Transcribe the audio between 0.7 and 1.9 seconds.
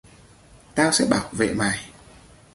tao sẽ bảo vệ mày